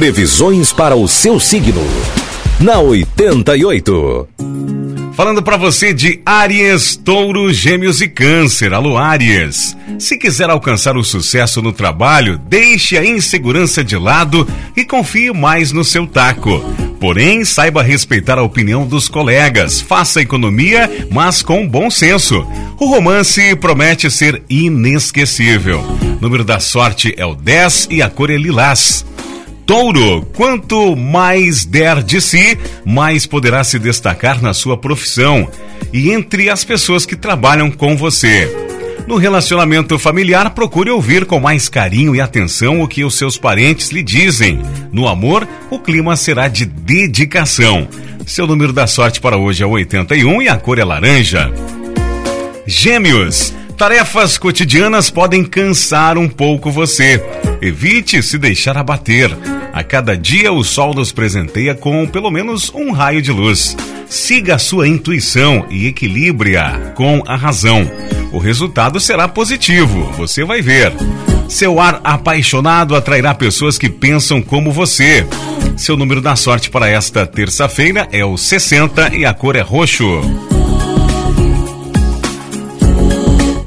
[0.00, 1.86] Previsões para o seu signo.
[2.58, 4.26] Na 88.
[5.14, 8.72] Falando para você de Áries, Touro, Gêmeos e Câncer.
[8.72, 9.76] Alô, Áries.
[9.98, 15.70] Se quiser alcançar o sucesso no trabalho, deixe a insegurança de lado e confie mais
[15.70, 16.64] no seu taco.
[16.98, 19.82] Porém, saiba respeitar a opinião dos colegas.
[19.82, 22.42] Faça economia, mas com bom senso.
[22.78, 25.80] O romance promete ser inesquecível.
[25.80, 29.04] O número da sorte é o 10 e a cor é lilás.
[29.70, 35.48] Touro, quanto mais der de si, mais poderá se destacar na sua profissão
[35.92, 38.52] e entre as pessoas que trabalham com você.
[39.06, 43.90] No relacionamento familiar, procure ouvir com mais carinho e atenção o que os seus parentes
[43.90, 44.60] lhe dizem.
[44.90, 47.86] No amor, o clima será de dedicação.
[48.26, 51.48] Seu número da sorte para hoje é 81 e a cor é laranja.
[52.66, 57.24] Gêmeos, tarefas cotidianas podem cansar um pouco você.
[57.62, 59.30] Evite se deixar abater.
[59.72, 63.76] A cada dia o sol nos presenteia com pelo menos um raio de luz.
[64.08, 67.88] Siga a sua intuição e equilibre-a com a razão.
[68.32, 70.92] O resultado será positivo, você vai ver.
[71.48, 75.26] Seu ar apaixonado atrairá pessoas que pensam como você.
[75.76, 80.59] Seu número da sorte para esta terça-feira é o 60 e a cor é roxo.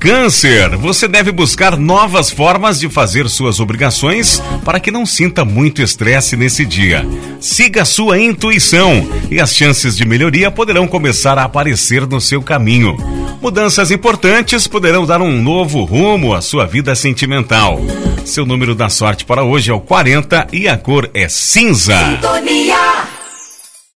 [0.04, 5.82] Câncer, você deve buscar novas formas de fazer suas obrigações para que não sinta muito
[5.82, 7.08] estresse nesse dia.
[7.40, 12.98] Siga sua intuição e as chances de melhoria poderão começar a aparecer no seu caminho.
[13.42, 17.80] Mudanças importantes poderão dar um novo rumo à sua vida sentimental.
[18.26, 21.96] Seu número da sorte para hoje é o 40 e a cor é cinza.
[21.96, 23.13] Sintonia